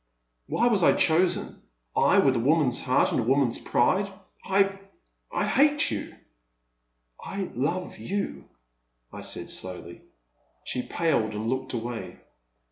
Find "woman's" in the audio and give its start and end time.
2.39-2.81, 3.23-3.59